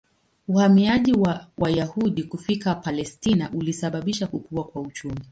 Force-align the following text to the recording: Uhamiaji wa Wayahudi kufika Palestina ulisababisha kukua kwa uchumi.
Uhamiaji 0.47 1.13
wa 1.13 1.47
Wayahudi 1.57 2.23
kufika 2.23 2.75
Palestina 2.75 3.51
ulisababisha 3.53 4.27
kukua 4.27 4.63
kwa 4.63 4.81
uchumi. 4.81 5.19